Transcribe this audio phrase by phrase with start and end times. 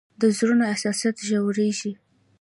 [0.21, 1.91] د زړونو احساسات ژورېږي